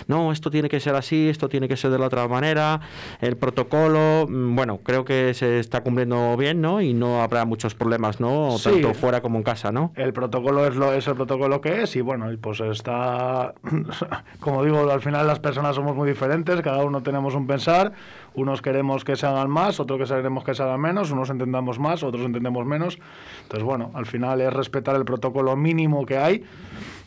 no, 0.07 0.33
esto 0.33 0.51
tiene 0.51 0.67
que 0.67 0.81
ser 0.81 0.95
así, 0.95 1.29
esto 1.29 1.47
tiene 1.47 1.69
que 1.69 1.77
ser 1.77 1.91
de 1.91 1.99
la 1.99 2.07
otra 2.07 2.27
manera, 2.27 2.81
el 3.21 3.37
protocolo, 3.37 4.27
mm, 4.27 4.55
bueno, 4.55 4.79
creo 4.83 5.05
que 5.05 5.33
se 5.33 5.59
está 5.59 5.81
cumpliendo 5.81 6.35
bien, 6.35 6.59
¿no? 6.61 6.81
Y 6.81 6.93
no 6.93 7.21
habrá 7.21 7.44
muchos 7.45 7.75
problemas, 7.75 8.19
¿no? 8.19 8.55
Tanto 8.61 8.93
fuera 8.93 9.21
como 9.21 9.37
en 9.37 9.43
casa, 9.43 9.71
¿no? 9.71 9.91
El 9.95 10.13
protocolo 10.13 10.65
es, 10.65 10.75
lo, 10.75 10.93
es 10.93 11.07
el 11.07 11.15
protocolo 11.15 11.61
que 11.61 11.83
es 11.83 11.95
y 11.95 12.01
bueno, 12.01 12.27
pues 12.41 12.59
está, 12.59 13.53
como 14.39 14.63
digo, 14.63 14.89
al 14.89 15.01
final 15.01 15.27
las 15.27 15.39
personas 15.39 15.75
somos 15.75 15.95
muy 15.95 16.09
diferentes, 16.09 16.61
cada 16.61 16.83
uno 16.83 17.03
tenemos 17.03 17.35
un 17.35 17.47
pensar, 17.47 17.93
unos 18.33 18.61
queremos 18.61 19.03
que 19.03 19.15
se 19.15 19.25
hagan 19.25 19.49
más, 19.49 19.79
otros 19.79 20.09
queremos 20.09 20.43
que 20.43 20.53
se 20.53 20.63
hagan 20.63 20.81
menos, 20.81 21.11
unos 21.11 21.29
entendamos 21.29 21.79
más, 21.79 22.03
otros 22.03 22.25
entendemos 22.25 22.65
menos. 22.65 22.99
Entonces, 23.43 23.63
bueno, 23.63 23.91
al 23.93 24.05
final 24.05 24.41
es 24.41 24.51
respetar 24.51 24.95
el 24.95 25.05
protocolo 25.05 25.55
mínimo 25.55 26.05
que 26.05 26.17
hay 26.17 26.43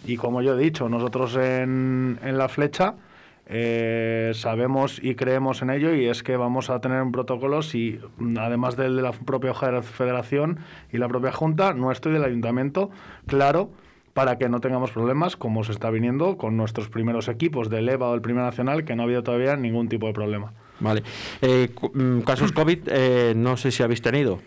y 0.06 0.17
como 0.17 0.43
yo 0.43 0.55
he 0.55 0.62
dicho, 0.62 0.88
nosotros 0.88 1.37
en, 1.37 2.19
en 2.23 2.38
la 2.38 2.49
flecha 2.49 2.94
eh, 3.50 4.33
sabemos 4.35 5.00
y 5.03 5.15
creemos 5.15 5.62
en 5.62 5.71
ello 5.71 5.95
y 5.95 6.06
es 6.06 6.23
que 6.23 6.37
vamos 6.37 6.69
a 6.69 6.81
tener 6.81 7.00
un 7.00 7.12
protocolo 7.12 7.62
si, 7.62 7.99
además 8.39 8.77
del 8.77 8.97
de 8.97 9.03
la 9.03 9.12
propia 9.12 9.55
federación 9.55 10.59
y 10.93 10.99
la 10.99 11.09
propia 11.09 11.33
junta, 11.33 11.73
nuestro 11.73 12.11
y 12.11 12.15
del 12.15 12.25
ayuntamiento, 12.25 12.91
claro, 13.27 13.71
para 14.12 14.37
que 14.37 14.49
no 14.49 14.61
tengamos 14.61 14.91
problemas 14.91 15.37
como 15.37 15.65
se 15.65 15.73
está 15.73 15.91
viniendo 15.91 16.37
con 16.37 16.56
nuestros 16.56 16.89
primeros 16.89 17.29
equipos 17.29 17.71
del 17.71 17.89
EVA 17.89 18.11
o 18.11 18.15
el 18.15 18.21
Primer 18.21 18.43
Nacional, 18.43 18.85
que 18.85 18.97
no 18.97 19.03
ha 19.03 19.05
habido 19.05 19.23
todavía 19.23 19.56
ningún 19.56 19.89
tipo 19.89 20.09
de 20.09 20.12
problema. 20.12 20.53
Vale. 20.81 21.03
Eh, 21.41 21.71
mm, 21.95 22.21
casos 22.21 22.53
COVID, 22.53 22.81
eh, 22.87 23.33
no 23.37 23.56
sé 23.56 23.71
si 23.71 23.83
habéis 23.83 24.03
tenido. 24.03 24.41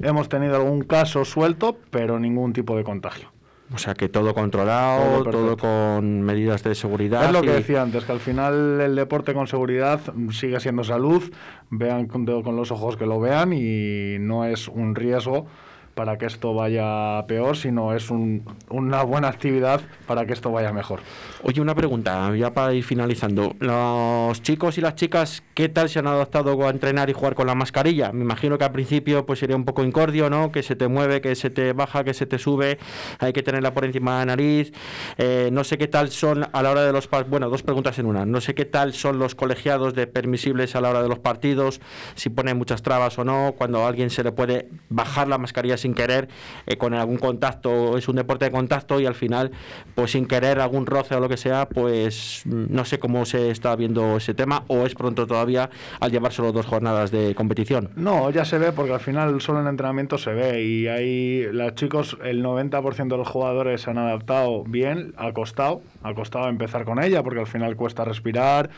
Hemos 0.00 0.28
tenido 0.28 0.56
algún 0.56 0.82
caso 0.82 1.24
suelto, 1.24 1.78
pero 1.90 2.18
ningún 2.18 2.52
tipo 2.52 2.76
de 2.76 2.84
contagio. 2.84 3.30
O 3.74 3.78
sea, 3.78 3.94
que 3.94 4.08
todo 4.08 4.34
controlado, 4.34 5.24
todo, 5.24 5.56
con 5.56 6.22
medidas 6.22 6.62
de 6.62 6.74
seguridad. 6.74 7.24
Es 7.24 7.32
lo 7.32 7.42
que 7.42 7.52
decía 7.52 7.82
antes, 7.82 8.04
que 8.04 8.12
al 8.12 8.20
final 8.20 8.80
el 8.80 8.94
deporte 8.94 9.32
con 9.32 9.46
seguridad 9.46 10.00
sigue 10.30 10.60
siendo 10.60 10.84
salud, 10.84 11.22
vean 11.70 12.06
con, 12.06 12.26
con 12.42 12.56
los 12.56 12.70
ojos 12.70 12.96
que 12.96 13.06
lo 13.06 13.18
vean 13.18 13.52
y 13.52 14.18
no 14.18 14.44
es 14.44 14.68
un 14.68 14.94
riesgo 14.94 15.46
para 15.94 16.18
que 16.18 16.26
esto 16.26 16.54
vaya 16.54 17.24
peor, 17.26 17.56
sino 17.56 17.94
es 17.94 18.10
una 18.10 19.02
buena 19.02 19.28
actividad 19.28 19.80
para 20.06 20.26
que 20.26 20.32
esto 20.32 20.50
vaya 20.50 20.72
mejor. 20.72 21.00
Oye, 21.42 21.60
una 21.60 21.74
pregunta, 21.74 22.34
ya 22.36 22.52
para 22.52 22.72
ir 22.72 22.84
finalizando. 22.84 23.54
Los 23.58 24.42
chicos 24.42 24.78
y 24.78 24.80
las 24.80 24.94
chicas, 24.94 25.42
¿qué 25.54 25.68
tal 25.68 25.88
se 25.88 25.98
han 25.98 26.06
adaptado 26.06 26.66
a 26.66 26.70
entrenar 26.70 27.10
y 27.10 27.12
jugar 27.12 27.34
con 27.34 27.46
la 27.46 27.54
mascarilla? 27.54 28.12
Me 28.12 28.22
imagino 28.22 28.58
que 28.58 28.64
al 28.64 28.72
principio 28.72 29.26
pues 29.26 29.40
sería 29.40 29.56
un 29.56 29.64
poco 29.64 29.84
incordio, 29.84 30.30
¿no? 30.30 30.52
Que 30.52 30.62
se 30.62 30.76
te 30.76 30.88
mueve, 30.88 31.20
que 31.20 31.34
se 31.34 31.50
te 31.50 31.72
baja, 31.72 32.04
que 32.04 32.14
se 32.14 32.26
te 32.26 32.38
sube, 32.38 32.78
hay 33.18 33.32
que 33.32 33.42
tenerla 33.42 33.74
por 33.74 33.84
encima 33.84 34.12
de 34.12 34.18
la 34.18 34.26
nariz. 34.26 34.72
Eh, 35.18 35.50
no 35.52 35.64
sé 35.64 35.78
qué 35.78 35.88
tal 35.88 36.10
son 36.10 36.46
a 36.52 36.62
la 36.62 36.70
hora 36.70 36.82
de 36.84 36.92
los... 36.92 37.08
Bueno, 37.28 37.50
dos 37.50 37.62
preguntas 37.62 37.98
en 37.98 38.06
una. 38.06 38.24
No 38.24 38.40
sé 38.40 38.54
qué 38.54 38.64
tal 38.64 38.94
son 38.94 39.18
los 39.18 39.34
colegiados 39.34 39.94
de 39.94 40.06
permisibles 40.06 40.74
a 40.76 40.80
la 40.80 40.90
hora 40.90 41.02
de 41.02 41.08
los 41.08 41.18
partidos, 41.18 41.80
si 42.14 42.30
ponen 42.30 42.56
muchas 42.56 42.82
trabas 42.82 43.18
o 43.18 43.24
no, 43.24 43.54
cuando 43.58 43.84
a 43.84 43.88
alguien 43.88 44.10
se 44.10 44.22
le 44.22 44.32
puede 44.32 44.68
bajar 44.88 45.28
la 45.28 45.38
mascarilla 45.38 45.76
sin 45.82 45.94
querer, 45.94 46.28
eh, 46.66 46.76
con 46.76 46.94
algún 46.94 47.18
contacto, 47.18 47.96
es 47.96 48.08
un 48.08 48.16
deporte 48.16 48.46
de 48.46 48.50
contacto 48.50 49.00
y 49.00 49.06
al 49.06 49.14
final, 49.14 49.50
pues 49.94 50.12
sin 50.12 50.26
querer 50.26 50.60
algún 50.60 50.86
roce 50.86 51.14
o 51.14 51.20
lo 51.20 51.28
que 51.28 51.36
sea, 51.36 51.68
pues 51.68 52.42
mm, 52.46 52.64
no 52.68 52.84
sé 52.84 52.98
cómo 52.98 53.24
se 53.24 53.50
está 53.50 53.76
viendo 53.76 54.16
ese 54.16 54.34
tema 54.34 54.64
o 54.68 54.86
es 54.86 54.94
pronto 54.94 55.26
todavía 55.26 55.70
al 56.00 56.10
llevar 56.10 56.32
solo 56.32 56.52
dos 56.52 56.66
jornadas 56.66 57.10
de 57.10 57.34
competición. 57.34 57.90
No, 57.96 58.30
ya 58.30 58.44
se 58.44 58.58
ve 58.58 58.72
porque 58.72 58.92
al 58.92 59.00
final 59.00 59.40
solo 59.40 59.60
en 59.60 59.66
entrenamiento 59.66 60.18
se 60.18 60.32
ve 60.32 60.64
y 60.64 60.86
ahí 60.86 61.46
los 61.52 61.74
chicos, 61.74 62.16
el 62.22 62.42
90% 62.44 63.08
de 63.08 63.16
los 63.16 63.28
jugadores 63.28 63.82
se 63.82 63.90
han 63.90 63.98
adaptado 63.98 64.64
bien, 64.64 65.14
ha 65.16 65.32
costado, 65.32 65.82
ha 66.02 66.14
costado 66.14 66.48
empezar 66.48 66.84
con 66.84 67.02
ella 67.02 67.22
porque 67.22 67.40
al 67.40 67.46
final 67.46 67.76
cuesta 67.76 68.04
respirar. 68.04 68.70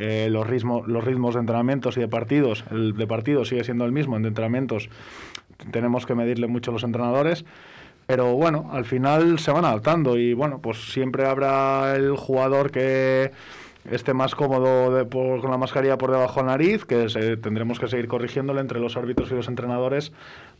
Eh, 0.00 0.28
los, 0.30 0.46
ritmos, 0.46 0.86
los 0.86 1.02
ritmos 1.02 1.34
de 1.34 1.40
entrenamientos 1.40 1.96
y 1.96 2.00
de 2.00 2.06
partidos, 2.06 2.64
el 2.70 2.96
de 2.96 3.06
partidos 3.08 3.48
sigue 3.48 3.64
siendo 3.64 3.84
el 3.84 3.90
mismo, 3.90 4.16
en 4.16 4.22
de 4.22 4.28
entrenamientos 4.28 4.90
tenemos 5.70 6.06
que 6.06 6.14
medirle 6.14 6.46
mucho 6.46 6.72
los 6.72 6.84
entrenadores. 6.84 7.44
Pero 8.06 8.32
bueno, 8.34 8.70
al 8.72 8.86
final 8.86 9.38
se 9.38 9.50
van 9.50 9.66
adaptando 9.66 10.16
y 10.16 10.32
bueno, 10.32 10.60
pues 10.60 10.92
siempre 10.92 11.26
habrá 11.26 11.94
el 11.94 12.16
jugador 12.16 12.70
que 12.70 13.32
esté 13.90 14.14
más 14.14 14.34
cómodo 14.34 15.08
con 15.10 15.50
la 15.50 15.58
mascarilla 15.58 15.98
por 15.98 16.10
debajo 16.10 16.40
de 16.40 16.46
la 16.46 16.52
nariz, 16.52 16.84
que 16.84 17.06
tendremos 17.40 17.78
que 17.78 17.86
seguir 17.88 18.08
corrigiéndole 18.08 18.60
entre 18.60 18.80
los 18.80 18.96
árbitros 18.96 19.30
y 19.30 19.34
los 19.34 19.48
entrenadores 19.48 20.12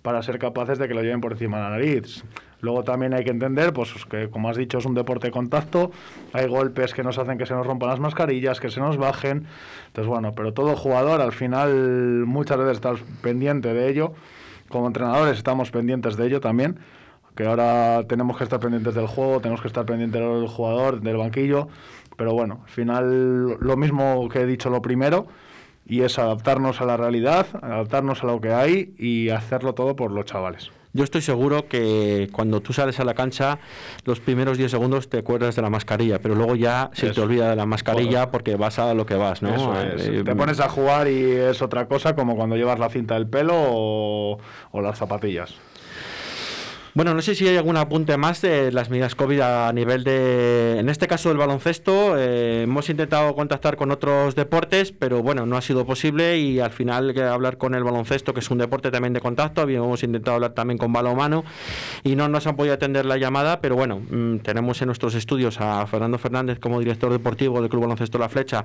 para 0.02 0.22
ser 0.22 0.38
capaces 0.38 0.78
de 0.78 0.88
que 0.88 0.94
lo 0.94 1.02
lleven 1.02 1.20
por 1.20 1.32
encima 1.32 1.56
de 1.56 1.62
la 1.62 1.70
nariz. 1.70 2.22
Luego 2.60 2.84
también 2.84 3.14
hay 3.14 3.24
que 3.24 3.30
entender, 3.30 3.72
pues 3.72 3.94
que 4.04 4.28
como 4.28 4.50
has 4.50 4.56
dicho 4.56 4.78
es 4.78 4.84
un 4.84 4.94
deporte 4.94 5.28
de 5.28 5.30
contacto, 5.30 5.90
hay 6.32 6.48
golpes 6.48 6.92
que 6.92 7.02
nos 7.02 7.16
hacen 7.18 7.38
que 7.38 7.46
se 7.46 7.54
nos 7.54 7.66
rompan 7.66 7.88
las 7.90 8.00
mascarillas, 8.00 8.60
que 8.60 8.70
se 8.70 8.80
nos 8.80 8.98
bajen. 8.98 9.46
Entonces 9.86 10.06
bueno, 10.06 10.34
pero 10.34 10.52
todo 10.52 10.76
jugador 10.76 11.20
al 11.20 11.32
final 11.32 12.24
muchas 12.26 12.58
veces 12.58 12.72
está 12.72 12.94
pendiente 13.22 13.72
de 13.72 13.88
ello 13.88 14.12
como 14.68 14.86
entrenadores 14.86 15.38
estamos 15.38 15.70
pendientes 15.70 16.16
de 16.16 16.26
ello 16.26 16.40
también, 16.40 16.78
que 17.34 17.46
ahora 17.46 18.04
tenemos 18.08 18.36
que 18.36 18.44
estar 18.44 18.58
pendientes 18.58 18.94
del 18.94 19.06
juego, 19.06 19.40
tenemos 19.40 19.60
que 19.60 19.68
estar 19.68 19.86
pendientes 19.86 20.20
del 20.20 20.48
jugador, 20.48 21.00
del 21.00 21.16
banquillo, 21.16 21.68
pero 22.16 22.32
bueno, 22.32 22.62
al 22.64 22.70
final 22.70 23.56
lo 23.60 23.76
mismo 23.76 24.28
que 24.28 24.40
he 24.40 24.46
dicho 24.46 24.70
lo 24.70 24.82
primero, 24.82 25.26
y 25.86 26.02
es 26.02 26.18
adaptarnos 26.18 26.80
a 26.80 26.84
la 26.84 26.96
realidad, 26.96 27.46
adaptarnos 27.62 28.22
a 28.22 28.26
lo 28.26 28.40
que 28.40 28.52
hay 28.52 28.94
y 28.98 29.30
hacerlo 29.30 29.74
todo 29.74 29.96
por 29.96 30.10
los 30.10 30.26
chavales. 30.26 30.70
Yo 30.92 31.04
estoy 31.04 31.22
seguro 31.22 31.68
que 31.68 32.28
cuando 32.32 32.60
tú 32.60 32.72
sales 32.72 32.98
a 33.00 33.04
la 33.04 33.14
cancha, 33.14 33.58
los 34.04 34.20
primeros 34.20 34.58
10 34.58 34.70
segundos 34.70 35.08
te 35.08 35.18
acuerdas 35.18 35.56
de 35.56 35.62
la 35.62 35.70
mascarilla, 35.70 36.20
pero 36.20 36.34
luego 36.34 36.56
ya 36.56 36.90
se 36.92 37.10
te 37.10 37.20
olvida 37.20 37.50
de 37.50 37.56
la 37.56 37.66
mascarilla 37.66 38.30
porque 38.30 38.56
vas 38.56 38.78
a 38.78 38.94
lo 38.94 39.06
que 39.06 39.14
vas, 39.14 39.42
¿no? 39.42 39.74
Eh, 39.80 40.22
te 40.24 40.34
pones 40.34 40.60
a 40.60 40.68
jugar 40.68 41.08
y 41.08 41.32
es 41.32 41.62
otra 41.62 41.86
cosa 41.86 42.14
como 42.14 42.36
cuando 42.36 42.56
llevas 42.56 42.78
la 42.78 42.88
cinta 42.88 43.14
del 43.14 43.26
pelo 43.26 43.54
o 43.56 44.38
las 44.72 44.98
zapatillas. 44.98 45.54
Bueno, 46.98 47.14
no 47.14 47.22
sé 47.22 47.36
si 47.36 47.46
hay 47.46 47.56
algún 47.56 47.76
apunte 47.76 48.16
más 48.16 48.42
de 48.42 48.72
las 48.72 48.90
medidas 48.90 49.14
COVID 49.14 49.38
a 49.38 49.72
nivel 49.72 50.02
de, 50.02 50.80
en 50.80 50.88
este 50.88 51.06
caso 51.06 51.28
del 51.28 51.38
baloncesto. 51.38 52.18
Eh, 52.18 52.64
hemos 52.64 52.90
intentado 52.90 53.36
contactar 53.36 53.76
con 53.76 53.92
otros 53.92 54.34
deportes, 54.34 54.90
pero 54.90 55.22
bueno, 55.22 55.46
no 55.46 55.56
ha 55.56 55.60
sido 55.60 55.86
posible 55.86 56.38
y 56.38 56.58
al 56.58 56.72
final 56.72 57.14
que 57.14 57.22
hablar 57.22 57.56
con 57.56 57.76
el 57.76 57.84
baloncesto, 57.84 58.34
que 58.34 58.40
es 58.40 58.50
un 58.50 58.58
deporte 58.58 58.90
también 58.90 59.12
de 59.12 59.20
contacto, 59.20 59.60
habíamos 59.60 60.02
intentado 60.02 60.34
hablar 60.34 60.54
también 60.54 60.76
con 60.76 60.92
balonmano 60.92 61.44
y 62.02 62.16
no 62.16 62.28
nos 62.28 62.48
han 62.48 62.56
podido 62.56 62.74
atender 62.74 63.06
la 63.06 63.16
llamada, 63.16 63.60
pero 63.60 63.76
bueno, 63.76 64.00
mm, 64.00 64.38
tenemos 64.38 64.82
en 64.82 64.86
nuestros 64.86 65.14
estudios 65.14 65.60
a 65.60 65.86
Fernando 65.86 66.18
Fernández 66.18 66.58
como 66.58 66.80
director 66.80 67.12
deportivo 67.12 67.60
del 67.60 67.70
Club 67.70 67.82
Baloncesto 67.82 68.18
La 68.18 68.28
Flecha, 68.28 68.64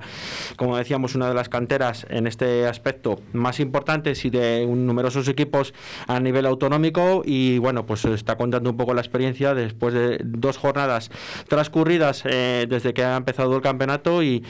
como 0.56 0.76
decíamos, 0.76 1.14
una 1.14 1.28
de 1.28 1.34
las 1.34 1.48
canteras 1.48 2.04
en 2.10 2.26
este 2.26 2.66
aspecto 2.66 3.20
más 3.32 3.60
importantes 3.60 4.24
y 4.24 4.30
de 4.30 4.66
numerosos 4.66 5.28
equipos 5.28 5.72
a 6.08 6.18
nivel 6.18 6.46
autonómico 6.46 7.22
y 7.24 7.58
bueno, 7.58 7.86
pues 7.86 8.04
está 8.24 8.36
contando 8.36 8.70
un 8.70 8.76
poco 8.78 8.94
la 8.94 9.02
experiencia 9.02 9.54
después 9.54 9.92
de 9.92 10.18
dos 10.24 10.56
jornadas 10.56 11.10
transcurridas 11.46 12.22
eh, 12.24 12.66
desde 12.66 12.94
que 12.94 13.04
ha 13.04 13.16
empezado 13.16 13.54
el 13.54 13.62
campeonato 13.62 14.22
y, 14.22 14.42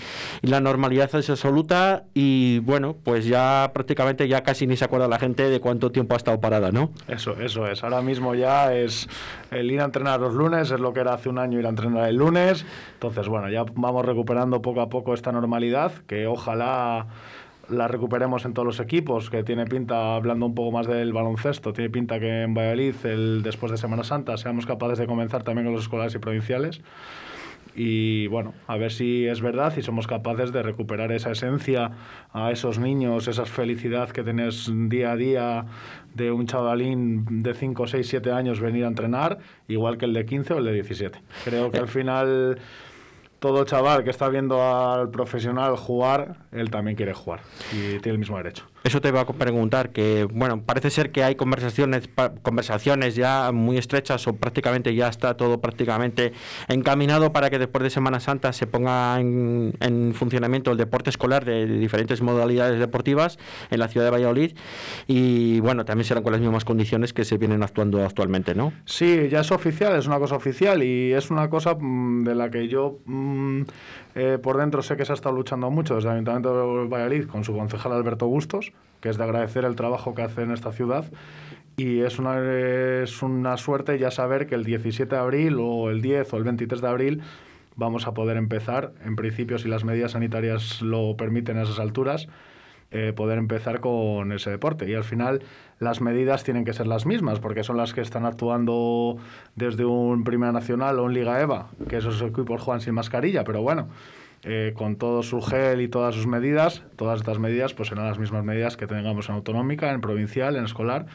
la 0.42 0.60
normalidad 0.60 1.12
es 1.14 1.30
absoluta 1.30 2.04
y 2.12 2.60
bueno, 2.60 2.96
pues 3.02 3.26
ya 3.26 3.70
prácticamente 3.74 4.28
ya 4.28 4.42
casi 4.42 4.66
ni 4.66 4.76
se 4.76 4.84
acuerda 4.84 5.08
la 5.08 5.18
gente 5.18 5.48
de 5.48 5.58
cuánto 5.58 5.90
tiempo 5.90 6.14
ha 6.14 6.18
estado 6.18 6.38
parada, 6.40 6.70
¿no? 6.70 6.90
Eso, 7.08 7.34
eso 7.40 7.66
es. 7.66 7.82
Ahora 7.82 8.02
mismo 8.02 8.34
ya 8.34 8.74
es 8.74 9.08
el 9.50 9.70
ir 9.70 9.80
a 9.80 9.84
entrenar 9.84 10.20
los 10.20 10.34
lunes, 10.34 10.70
es 10.70 10.80
lo 10.80 10.92
que 10.92 11.00
era 11.00 11.14
hace 11.14 11.28
un 11.28 11.38
año 11.38 11.58
ir 11.58 11.66
a 11.66 11.70
entrenar 11.70 12.08
el 12.08 12.16
lunes. 12.16 12.66
Entonces, 12.92 13.26
bueno, 13.26 13.48
ya 13.48 13.64
vamos 13.74 14.04
recuperando 14.04 14.60
poco 14.62 14.82
a 14.82 14.88
poco 14.88 15.14
esta 15.14 15.32
normalidad 15.32 15.92
que 16.06 16.26
ojalá 16.26 17.06
la 17.68 17.88
recuperemos 17.88 18.44
en 18.44 18.54
todos 18.54 18.66
los 18.66 18.80
equipos, 18.80 19.30
que 19.30 19.42
tiene 19.42 19.66
pinta, 19.66 20.16
hablando 20.16 20.46
un 20.46 20.54
poco 20.54 20.72
más 20.72 20.86
del 20.86 21.12
baloncesto, 21.12 21.72
tiene 21.72 21.90
pinta 21.90 22.18
que 22.20 22.42
en 22.42 22.54
Valladolid, 22.54 22.94
el, 23.04 23.42
después 23.42 23.72
de 23.72 23.78
Semana 23.78 24.04
Santa, 24.04 24.36
seamos 24.36 24.66
capaces 24.66 24.98
de 24.98 25.06
comenzar 25.06 25.42
también 25.42 25.66
con 25.66 25.74
los 25.74 25.82
escolares 25.82 26.14
y 26.14 26.18
provinciales. 26.18 26.80
Y 27.76 28.28
bueno, 28.28 28.54
a 28.68 28.76
ver 28.76 28.92
si 28.92 29.26
es 29.26 29.40
verdad 29.40 29.72
y 29.76 29.82
somos 29.82 30.06
capaces 30.06 30.52
de 30.52 30.62
recuperar 30.62 31.10
esa 31.10 31.32
esencia 31.32 31.90
a 32.32 32.52
esos 32.52 32.78
niños, 32.78 33.26
esa 33.26 33.46
felicidad 33.46 34.10
que 34.10 34.22
tenés 34.22 34.70
día 34.72 35.12
a 35.12 35.16
día 35.16 35.66
de 36.14 36.30
un 36.30 36.46
chavalín 36.46 37.42
de 37.42 37.52
5, 37.52 37.88
6, 37.88 38.06
7 38.06 38.30
años 38.30 38.60
venir 38.60 38.84
a 38.84 38.88
entrenar, 38.88 39.38
igual 39.66 39.98
que 39.98 40.04
el 40.04 40.12
de 40.12 40.24
15 40.24 40.54
o 40.54 40.58
el 40.58 40.64
de 40.66 40.72
17. 40.74 41.18
Creo 41.44 41.72
que 41.72 41.78
al 41.78 41.88
final 41.88 42.58
todo 43.44 43.64
chaval 43.64 44.04
que 44.04 44.10
está 44.10 44.30
viendo 44.30 44.62
al 44.62 45.10
profesional 45.10 45.76
jugar, 45.76 46.43
él 46.54 46.70
también 46.70 46.96
quiere 46.96 47.12
jugar 47.12 47.40
y 47.72 47.98
tiene 47.98 48.12
el 48.12 48.18
mismo 48.18 48.36
derecho. 48.36 48.64
Eso 48.84 49.00
te 49.00 49.08
iba 49.08 49.22
a 49.22 49.26
preguntar, 49.26 49.90
que 49.90 50.24
bueno, 50.30 50.62
parece 50.62 50.90
ser 50.90 51.10
que 51.10 51.24
hay 51.24 51.36
conversaciones, 51.36 52.08
conversaciones 52.42 53.14
ya 53.14 53.50
muy 53.50 53.78
estrechas 53.78 54.26
o 54.28 54.36
prácticamente 54.36 54.94
ya 54.94 55.08
está 55.08 55.38
todo 55.38 55.58
prácticamente 55.60 56.32
encaminado 56.68 57.32
para 57.32 57.48
que 57.48 57.58
después 57.58 57.82
de 57.82 57.88
Semana 57.88 58.20
Santa 58.20 58.52
se 58.52 58.66
ponga 58.66 59.18
en, 59.18 60.12
funcionamiento 60.14 60.70
el 60.70 60.76
deporte 60.76 61.08
escolar 61.08 61.46
de, 61.46 61.66
diferentes 61.66 62.20
modalidades 62.20 62.78
deportivas 62.78 63.38
en 63.70 63.80
la 63.80 63.88
ciudad 63.88 64.06
de 64.06 64.10
Valladolid 64.10 64.52
y 65.06 65.60
bueno, 65.60 65.84
también 65.86 66.04
serán 66.04 66.22
con 66.22 66.32
las 66.32 66.42
mismas 66.42 66.66
condiciones 66.66 67.14
que 67.14 67.24
se 67.24 67.38
vienen 67.38 67.62
actuando 67.62 68.04
actualmente, 68.04 68.54
¿no? 68.54 68.72
Sí, 68.84 69.28
ya 69.30 69.40
es 69.40 69.50
oficial, 69.50 69.96
es 69.96 70.06
una 70.06 70.18
cosa 70.18 70.36
oficial 70.36 70.82
y 70.82 71.12
es 71.12 71.30
una 71.30 71.48
cosa 71.48 71.74
mm, 71.74 72.24
de 72.24 72.34
la 72.34 72.50
que 72.50 72.68
yo 72.68 72.98
mm, 73.06 73.62
eh, 74.14 74.38
por 74.40 74.58
dentro 74.58 74.82
sé 74.82 74.96
que 74.96 75.04
se 75.04 75.12
ha 75.12 75.14
estado 75.14 75.34
luchando 75.34 75.70
mucho 75.70 75.96
desde 75.96 76.08
el 76.08 76.14
Ayuntamiento 76.14 76.43
de 76.52 76.88
Valladolid 76.88 77.26
con 77.26 77.44
su 77.44 77.56
concejal 77.56 77.92
Alberto 77.92 78.26
Bustos, 78.26 78.72
que 79.00 79.08
es 79.08 79.16
de 79.16 79.24
agradecer 79.24 79.64
el 79.64 79.76
trabajo 79.76 80.14
que 80.14 80.22
hace 80.22 80.42
en 80.42 80.50
esta 80.50 80.72
ciudad. 80.72 81.04
Y 81.76 82.00
es 82.00 82.18
una, 82.18 82.40
es 83.02 83.22
una 83.22 83.56
suerte 83.56 83.98
ya 83.98 84.10
saber 84.10 84.46
que 84.46 84.54
el 84.54 84.64
17 84.64 85.14
de 85.14 85.20
abril 85.20 85.56
o 85.60 85.90
el 85.90 86.02
10 86.02 86.32
o 86.32 86.36
el 86.36 86.44
23 86.44 86.80
de 86.80 86.88
abril 86.88 87.22
vamos 87.76 88.06
a 88.06 88.14
poder 88.14 88.36
empezar, 88.36 88.92
en 89.04 89.16
principio 89.16 89.58
si 89.58 89.68
las 89.68 89.84
medidas 89.84 90.12
sanitarias 90.12 90.82
lo 90.82 91.16
permiten 91.16 91.58
a 91.58 91.62
esas 91.62 91.80
alturas, 91.80 92.28
eh, 92.90 93.12
poder 93.12 93.38
empezar 93.38 93.80
con 93.80 94.30
ese 94.30 94.50
deporte. 94.50 94.88
Y 94.88 94.94
al 94.94 95.02
final 95.02 95.42
las 95.80 96.00
medidas 96.00 96.44
tienen 96.44 96.64
que 96.64 96.72
ser 96.72 96.86
las 96.86 97.06
mismas, 97.06 97.40
porque 97.40 97.64
son 97.64 97.76
las 97.76 97.92
que 97.92 98.00
están 98.00 98.24
actuando 98.24 99.16
desde 99.56 99.84
un 99.84 100.22
Primera 100.22 100.52
Nacional 100.52 101.00
o 101.00 101.04
un 101.04 101.12
Liga 101.12 101.40
EVA, 101.40 101.70
que 101.88 101.96
esos 101.96 102.22
equipos 102.22 102.62
juegan 102.62 102.80
sin 102.80 102.94
mascarilla, 102.94 103.42
pero 103.42 103.62
bueno. 103.62 103.88
Eh, 104.46 104.74
con 104.76 104.96
todo 104.96 105.22
su 105.22 105.40
gel 105.40 105.80
y 105.80 105.88
todas 105.88 106.14
sus 106.14 106.26
medidas, 106.26 106.82
todas 106.96 107.20
estas 107.20 107.38
medidas 107.38 107.72
pues 107.72 107.88
serán 107.88 108.06
las 108.06 108.18
mismas 108.18 108.44
medidas 108.44 108.76
que 108.76 108.86
tengamos 108.86 109.30
en 109.30 109.36
autonómica, 109.36 109.90
en 109.90 110.02
provincial, 110.02 110.56
en 110.56 110.64
escolar 110.64 111.06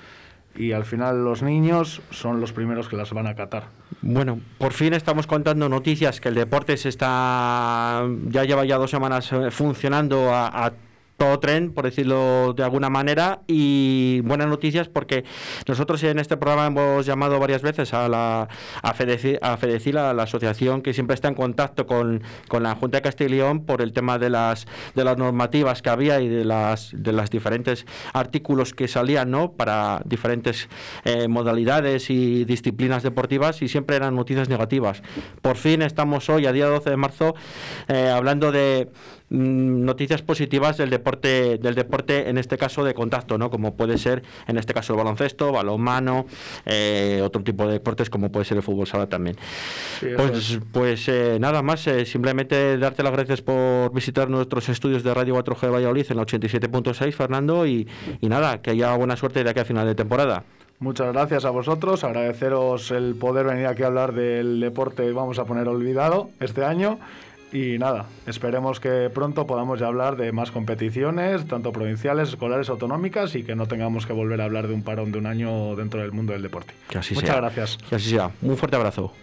y 0.55 0.71
al 0.71 0.83
final 0.83 1.23
los 1.23 1.43
niños 1.43 2.01
son 2.09 2.41
los 2.41 2.53
primeros 2.53 2.89
que 2.89 2.95
las 2.97 3.13
van 3.13 3.27
a 3.27 3.31
acatar. 3.31 3.65
Bueno, 4.01 4.39
por 4.57 4.73
fin 4.73 4.93
estamos 4.93 5.27
contando 5.27 5.69
noticias 5.69 6.19
que 6.19 6.29
el 6.29 6.35
deporte 6.35 6.75
se 6.75 6.89
está 6.89 8.03
ya 8.29 8.45
lleva 8.45 8.65
ya 8.65 8.77
dos 8.77 8.89
semanas 8.89 9.31
eh, 9.31 9.51
funcionando 9.51 10.33
a 10.33 10.73
todo 11.19 11.39
tren, 11.39 11.71
por 11.73 11.85
decirlo 11.85 12.53
de 12.53 12.63
alguna 12.63 12.89
manera, 12.89 13.41
y 13.45 14.21
buenas 14.21 14.47
noticias 14.47 14.87
porque 14.87 15.25
nosotros 15.67 16.01
en 16.03 16.17
este 16.17 16.37
programa 16.37 16.67
hemos 16.67 17.05
llamado 17.05 17.37
varias 17.39 17.61
veces 17.61 17.93
a 17.93 18.07
la 18.07 18.47
a 18.81 18.93
Fedecil, 18.93 19.97
a, 19.97 20.13
la 20.13 20.23
asociación 20.23 20.81
que 20.81 20.93
siempre 20.93 21.13
está 21.13 21.27
en 21.27 21.35
contacto 21.35 21.85
con, 21.85 22.23
la 22.59 22.75
Junta 22.75 22.97
de 22.97 23.01
Castilla 23.01 23.29
y 23.29 23.33
León 23.33 23.65
por 23.65 23.81
el 23.81 23.91
tema 23.91 24.17
de 24.17 24.29
las 24.29 24.65
de 24.95 25.03
las 25.03 25.17
normativas 25.17 25.81
que 25.81 25.89
había 25.89 26.21
y 26.21 26.29
de 26.29 26.45
las 26.45 26.91
de 26.95 27.11
las 27.11 27.29
diferentes 27.29 27.85
artículos 28.13 28.73
que 28.73 28.87
salían, 28.87 29.29
¿no? 29.29 29.51
para 29.51 30.01
diferentes 30.05 30.69
eh, 31.03 31.27
modalidades 31.27 32.09
y 32.09 32.45
disciplinas 32.45 33.03
deportivas 33.03 33.61
y 33.61 33.67
siempre 33.67 33.97
eran 33.97 34.15
noticias 34.15 34.47
negativas. 34.47 35.03
Por 35.41 35.57
fin 35.57 35.81
estamos 35.81 36.29
hoy 36.29 36.45
a 36.45 36.53
día 36.53 36.67
12 36.67 36.89
de 36.89 36.97
marzo 36.97 37.35
eh, 37.89 38.09
hablando 38.09 38.53
de 38.53 38.89
Mm, 39.31 39.85
noticias 39.85 40.23
positivas 40.23 40.77
del 40.77 40.89
deporte 40.89 41.59
del 41.59 41.75
deporte 41.75 42.29
en 42.29 42.39
este 42.39 42.57
caso 42.57 42.83
de 42.83 42.95
contacto 42.95 43.37
no 43.37 43.51
como 43.51 43.75
puede 43.75 43.99
ser 43.99 44.23
en 44.47 44.57
este 44.57 44.73
caso 44.73 44.93
el 44.93 44.97
baloncesto 44.97 45.51
balonmano 45.51 46.25
eh, 46.65 47.21
otro 47.23 47.43
tipo 47.43 47.67
de 47.67 47.73
deportes 47.73 48.09
como 48.09 48.31
puede 48.31 48.45
ser 48.45 48.57
el 48.57 48.63
fútbol 48.63 48.87
sala 48.87 49.07
también. 49.07 49.37
Pues 49.99 50.57
pues 50.71 51.07
eh, 51.09 51.37
nada 51.39 51.61
más 51.61 51.85
eh, 51.85 52.05
simplemente 52.05 52.79
darte 52.79 53.03
las 53.03 53.11
gracias 53.11 53.43
por 53.43 53.93
visitar 53.93 54.31
nuestros 54.31 54.67
estudios 54.67 55.03
de 55.03 55.13
Radio 55.13 55.35
4G 55.35 55.61
de 55.61 55.69
Valladolid 55.69 56.05
en 56.09 56.17
la 56.17 56.23
87.6 56.23 57.11
Fernando 57.13 57.67
y, 57.67 57.87
y 58.21 58.29
nada 58.29 58.63
que 58.63 58.71
haya 58.71 58.95
buena 58.95 59.15
suerte 59.15 59.43
de 59.43 59.49
aquí 59.51 59.59
a 59.59 59.65
final 59.65 59.85
de 59.85 59.93
temporada. 59.93 60.43
Muchas 60.79 61.11
gracias 61.11 61.43
a 61.43 61.49
vosotros, 61.49 62.05
agradeceros 62.05 62.91
el 62.91 63.13
poder 63.13 63.45
venir 63.45 63.67
aquí 63.67 63.83
a 63.83 63.87
hablar 63.87 64.13
del 64.13 64.61
deporte, 64.61 65.11
vamos 65.11 65.37
a 65.37 65.43
poner 65.43 65.67
olvidado 65.67 66.29
este 66.39 66.63
año 66.63 66.99
y 67.51 67.77
nada, 67.79 68.05
esperemos 68.27 68.79
que 68.79 69.09
pronto 69.13 69.47
podamos 69.47 69.79
ya 69.79 69.87
hablar 69.87 70.17
de 70.17 70.31
más 70.31 70.51
competiciones, 70.51 71.45
tanto 71.47 71.71
provinciales, 71.71 72.29
escolares, 72.29 72.69
autonómicas, 72.69 73.35
y 73.35 73.43
que 73.43 73.55
no 73.55 73.67
tengamos 73.67 74.05
que 74.05 74.13
volver 74.13 74.41
a 74.41 74.45
hablar 74.45 74.67
de 74.67 74.73
un 74.73 74.83
parón 74.83 75.11
de 75.11 75.19
un 75.19 75.25
año 75.25 75.75
dentro 75.75 76.01
del 76.01 76.11
mundo 76.11 76.33
del 76.33 76.41
deporte. 76.41 76.73
Muchas 76.93 77.37
gracias. 77.37 77.77
Que 77.89 77.95
así 77.95 78.09
sea. 78.09 78.31
Un 78.41 78.57
fuerte 78.57 78.75
abrazo. 78.75 79.13